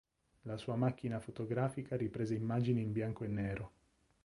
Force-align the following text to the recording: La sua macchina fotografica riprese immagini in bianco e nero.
La 0.45 0.57
sua 0.57 0.75
macchina 0.75 1.19
fotografica 1.19 1.95
riprese 1.95 2.33
immagini 2.33 2.81
in 2.81 2.91
bianco 2.91 3.23
e 3.23 3.27
nero. 3.27 3.71